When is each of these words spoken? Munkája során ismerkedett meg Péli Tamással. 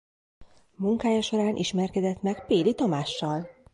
Munkája 0.75 1.21
során 1.21 1.55
ismerkedett 1.55 2.21
meg 2.21 2.45
Péli 2.45 2.73
Tamással. 2.75 3.49